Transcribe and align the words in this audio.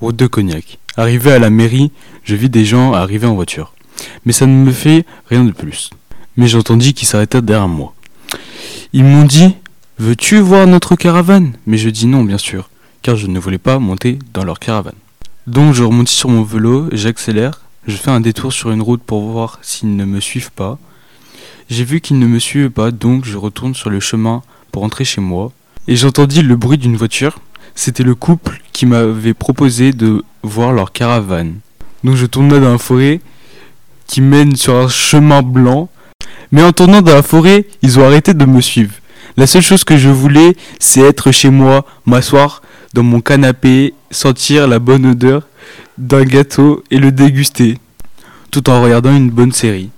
route 0.00 0.16
de 0.16 0.26
Cognac. 0.26 0.78
Arrivé 0.96 1.32
à 1.32 1.38
la 1.38 1.50
mairie, 1.50 1.90
je 2.22 2.34
vis 2.34 2.48
des 2.48 2.64
gens 2.64 2.92
arriver 2.92 3.26
en 3.26 3.34
voiture. 3.34 3.74
Mais 4.24 4.32
ça 4.32 4.46
ne 4.46 4.52
me 4.52 4.72
fait 4.72 5.04
rien 5.28 5.44
de 5.44 5.52
plus. 5.52 5.90
Mais 6.36 6.48
j'entendis 6.48 6.94
qu'ils 6.94 7.08
s'arrêtèrent 7.08 7.42
derrière 7.42 7.68
moi. 7.68 7.94
Ils 8.92 9.04
m'ont 9.04 9.24
dit 9.24 9.54
Veux-tu 9.98 10.38
voir 10.38 10.66
notre 10.66 10.96
caravane? 10.96 11.52
Mais 11.66 11.78
je 11.78 11.88
dis 11.88 12.06
non, 12.06 12.24
bien 12.24 12.38
sûr, 12.38 12.70
car 13.02 13.16
je 13.16 13.26
ne 13.26 13.38
voulais 13.38 13.58
pas 13.58 13.78
monter 13.78 14.18
dans 14.32 14.44
leur 14.44 14.58
caravane. 14.58 14.94
Donc 15.46 15.74
je 15.74 15.84
remonte 15.84 16.08
sur 16.08 16.28
mon 16.30 16.42
vélo, 16.42 16.88
j'accélère, 16.90 17.60
je 17.86 17.96
fais 17.96 18.10
un 18.10 18.20
détour 18.20 18.52
sur 18.52 18.70
une 18.70 18.82
route 18.82 19.02
pour 19.02 19.22
voir 19.30 19.58
s'ils 19.62 19.94
ne 19.94 20.04
me 20.04 20.18
suivent 20.18 20.50
pas. 20.50 20.78
J'ai 21.70 21.84
vu 21.84 22.00
qu'ils 22.00 22.18
ne 22.18 22.26
me 22.26 22.38
suivent 22.38 22.70
pas, 22.70 22.90
donc 22.90 23.24
je 23.24 23.36
retourne 23.36 23.74
sur 23.74 23.90
le 23.90 24.00
chemin 24.00 24.42
pour 24.72 24.82
rentrer 24.82 25.04
chez 25.04 25.20
moi. 25.20 25.52
Et 25.86 25.96
j'entendis 25.96 26.42
le 26.42 26.56
bruit 26.56 26.78
d'une 26.78 26.96
voiture. 26.96 27.38
C'était 27.74 28.02
le 28.02 28.14
couple 28.14 28.60
qui 28.72 28.86
m'avait 28.86 29.34
proposé 29.34 29.92
de 29.92 30.22
voir 30.42 30.72
leur 30.72 30.92
caravane. 30.92 31.56
Donc 32.02 32.16
je 32.16 32.26
tournais 32.26 32.60
dans 32.60 32.72
la 32.72 32.78
forêt 32.78 33.20
qui 34.06 34.20
mène 34.20 34.56
sur 34.56 34.76
un 34.76 34.88
chemin 34.88 35.42
blanc. 35.42 35.88
Mais 36.52 36.62
en 36.62 36.72
tournant 36.72 37.02
dans 37.02 37.14
la 37.14 37.22
forêt, 37.22 37.66
ils 37.82 37.98
ont 37.98 38.04
arrêté 38.04 38.34
de 38.34 38.44
me 38.44 38.60
suivre. 38.60 38.94
La 39.36 39.46
seule 39.46 39.62
chose 39.62 39.82
que 39.82 39.96
je 39.96 40.08
voulais, 40.08 40.56
c'est 40.78 41.00
être 41.00 41.32
chez 41.32 41.50
moi, 41.50 41.84
m'asseoir 42.06 42.62
dans 42.92 43.02
mon 43.02 43.20
canapé, 43.20 43.94
sentir 44.10 44.68
la 44.68 44.78
bonne 44.78 45.06
odeur 45.06 45.48
d'un 45.98 46.22
gâteau 46.22 46.84
et 46.90 46.98
le 46.98 47.10
déguster, 47.10 47.78
tout 48.52 48.70
en 48.70 48.80
regardant 48.82 49.14
une 49.14 49.30
bonne 49.30 49.52
série. 49.52 49.90